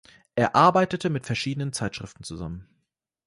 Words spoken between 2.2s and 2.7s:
zusammen.